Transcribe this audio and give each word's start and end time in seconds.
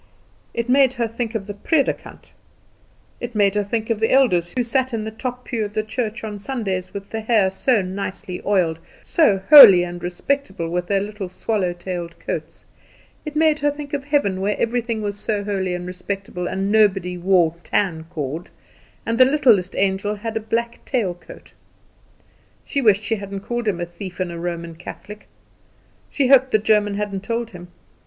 It 0.51 0.67
made 0.67 0.93
her 0.93 1.07
think 1.07 1.35
of 1.35 1.45
the 1.45 1.53
predikant; 1.53 2.31
it 3.19 3.35
made 3.35 3.53
her 3.53 3.63
think 3.63 3.91
of 3.91 3.99
the 3.99 4.11
elders 4.11 4.51
who 4.57 4.63
sat 4.63 4.95
in 4.95 5.03
the 5.03 5.11
top 5.11 5.45
pew 5.45 5.63
of 5.63 5.75
the 5.75 5.83
church 5.83 6.23
on 6.23 6.39
Sundays, 6.39 6.91
with 6.91 7.11
the 7.11 7.21
hair 7.21 7.51
so 7.51 7.83
nicely 7.83 8.41
oiled, 8.43 8.79
so 9.03 9.43
holy 9.51 9.83
and 9.83 10.01
respectable, 10.01 10.69
with 10.69 10.87
their 10.87 11.01
little 11.01 11.29
swallow 11.29 11.71
tailed 11.71 12.19
coats; 12.19 12.65
it 13.25 13.35
made 13.35 13.59
her 13.59 13.69
think 13.69 13.93
of 13.93 14.03
heaven, 14.03 14.41
where 14.41 14.57
everything 14.57 15.03
was 15.03 15.19
so 15.19 15.43
holy 15.43 15.75
and 15.75 15.85
respectable, 15.85 16.47
and 16.47 16.71
nobody 16.71 17.15
wore 17.15 17.55
tancord, 17.63 18.49
and 19.05 19.19
the 19.19 19.25
littlest 19.25 19.75
angel 19.75 20.15
had 20.15 20.35
a 20.35 20.39
black 20.39 20.83
tailed 20.83 21.21
coat. 21.21 21.53
She 22.65 22.81
wished 22.81 23.03
she 23.03 23.17
hadn't 23.17 23.41
called 23.41 23.67
him 23.67 23.79
a 23.79 23.85
thief 23.85 24.19
and 24.19 24.31
a 24.31 24.39
Roman 24.39 24.73
Catholic. 24.73 25.27
She 26.09 26.25
hoped 26.29 26.49
the 26.49 26.57
German 26.57 26.95
hadn't 26.95 27.23
told 27.23 27.51
him. 27.51 27.67